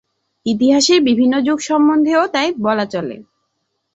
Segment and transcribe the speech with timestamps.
[0.45, 3.15] ইতিহাসের বিভিন্ন যুগ সম্বন্ধেও তাই বলা চলে।